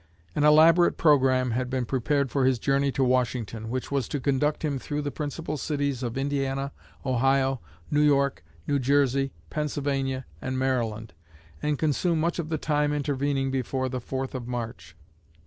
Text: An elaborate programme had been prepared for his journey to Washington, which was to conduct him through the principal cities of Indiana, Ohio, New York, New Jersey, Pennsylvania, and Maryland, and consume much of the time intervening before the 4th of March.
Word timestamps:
An 0.33 0.43
elaborate 0.43 0.97
programme 0.97 1.51
had 1.51 1.69
been 1.69 1.85
prepared 1.85 2.31
for 2.31 2.43
his 2.43 2.57
journey 2.57 2.91
to 2.93 3.03
Washington, 3.03 3.69
which 3.69 3.91
was 3.91 4.07
to 4.07 4.19
conduct 4.19 4.65
him 4.65 4.79
through 4.79 5.03
the 5.03 5.11
principal 5.11 5.57
cities 5.57 6.01
of 6.01 6.17
Indiana, 6.17 6.71
Ohio, 7.05 7.61
New 7.91 8.01
York, 8.01 8.43
New 8.65 8.79
Jersey, 8.79 9.31
Pennsylvania, 9.51 10.25
and 10.41 10.57
Maryland, 10.57 11.13
and 11.61 11.77
consume 11.77 12.19
much 12.19 12.39
of 12.39 12.49
the 12.49 12.57
time 12.57 12.93
intervening 12.93 13.51
before 13.51 13.89
the 13.89 14.01
4th 14.01 14.33
of 14.33 14.47
March. 14.47 14.95